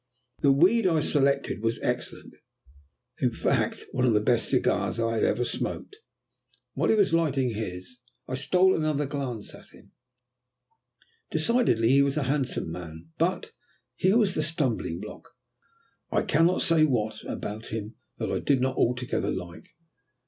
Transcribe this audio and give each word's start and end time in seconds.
The 0.41 0.51
weed 0.51 0.87
I 0.87 0.99
selected 0.99 1.61
was 1.61 1.77
excellent, 1.83 2.33
in 3.19 3.29
fact 3.29 3.85
one 3.91 4.03
of 4.03 4.15
the 4.15 4.19
best 4.19 4.49
cigars 4.49 4.99
I 4.99 5.13
had 5.13 5.23
ever 5.23 5.45
smoked. 5.45 5.97
While 6.73 6.89
he 6.89 6.95
was 6.95 7.13
lighting 7.13 7.51
his 7.51 7.99
I 8.27 8.33
stole 8.33 8.75
another 8.75 9.05
glance 9.05 9.53
at 9.53 9.69
him. 9.69 9.91
Decidedly 11.29 11.89
he 11.89 12.01
was 12.01 12.17
a 12.17 12.23
handsome 12.23 12.71
man, 12.71 13.09
but 13.19 13.51
here 13.95 14.17
was 14.17 14.33
the 14.33 14.41
stumbling 14.41 14.99
block 14.99 15.29
there 16.11 16.21
was 16.23 16.31
something, 16.31 16.33
I 16.33 16.33
cannot 16.35 16.61
say 16.63 16.83
what, 16.83 17.23
about 17.25 17.67
him 17.67 17.93
that 18.17 18.31
I 18.31 18.39
did 18.39 18.59
not 18.59 18.77
altogether 18.77 19.29
like. 19.29 19.67